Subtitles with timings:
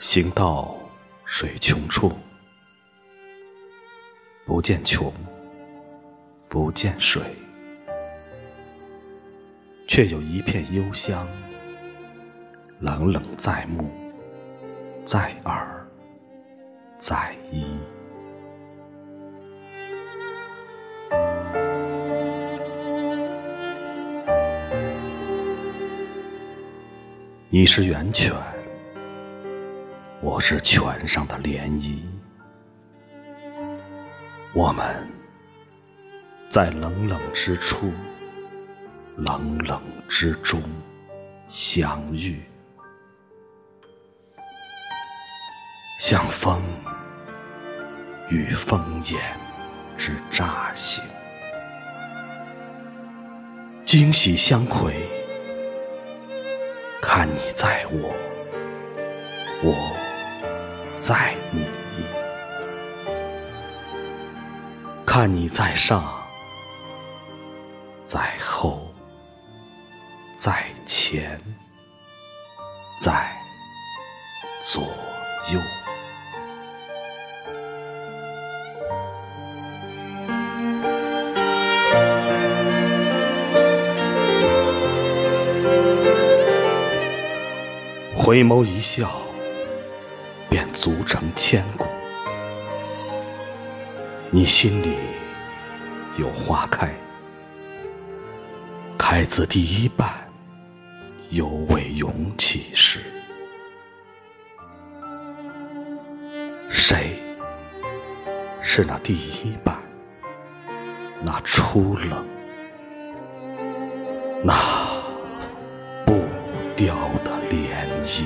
[0.00, 0.74] 行到
[1.26, 2.10] 水穷处，
[4.46, 5.12] 不见穷，
[6.48, 7.20] 不见水，
[9.86, 11.28] 却有一片幽香，
[12.78, 13.90] 冷冷在目，
[15.04, 15.86] 在耳，
[16.96, 17.66] 在衣。
[27.50, 28.32] 你是源泉，
[30.22, 32.02] 我是泉上的涟漪。
[34.52, 35.08] 我们
[36.46, 37.90] 在冷冷之处，
[39.16, 39.80] 冷冷
[40.10, 40.62] 之中
[41.48, 42.42] 相遇，
[45.98, 46.62] 像风
[48.28, 49.18] 与风眼
[49.96, 51.02] 之乍醒，
[53.86, 54.94] 惊喜相窥。
[57.00, 58.14] 看你在我，
[59.62, 59.96] 我
[61.00, 61.64] 在你；
[65.06, 66.04] 看你在上，
[68.04, 68.86] 在后，
[70.36, 71.40] 在前，
[73.00, 73.32] 在
[74.62, 74.82] 左
[75.50, 75.58] 右。
[88.14, 89.10] 回眸一笑，
[90.50, 91.86] 便足成千古。
[94.30, 94.96] 你心里
[96.18, 96.92] 有花开，
[98.98, 100.12] 开自第一瓣，
[101.30, 103.00] 犹未涌起时。
[106.68, 107.16] 谁
[108.60, 109.78] 是那第一瓣？
[111.22, 112.26] 那初冷，
[114.42, 114.54] 那
[116.06, 116.24] 不
[116.76, 118.24] 凋的涟漪。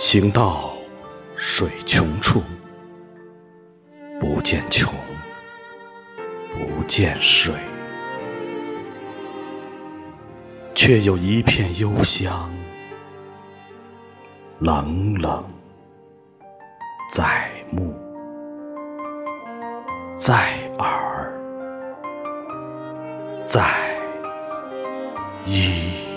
[0.00, 0.72] 行到
[1.36, 2.42] 水穷处，
[4.18, 4.90] 不见穷，
[6.54, 7.52] 不见水，
[10.74, 12.50] 却有一片幽香，
[14.60, 15.44] 冷冷
[17.10, 17.94] 在目，
[20.16, 21.30] 在耳。
[23.44, 23.68] 在
[25.44, 26.09] 一。